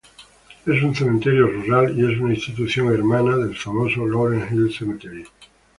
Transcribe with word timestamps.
Es 0.65 0.81
un 0.81 0.95
cementerio 0.95 1.45
rural 1.45 1.93
y 1.95 2.11
es 2.11 2.19
una 2.19 2.33
institución 2.33 2.91
hermana 2.91 3.37
del 3.37 3.55
famoso 3.55 4.03
Laurel 4.07 4.47
Hill 4.51 4.73
Cemetery. 4.75 5.23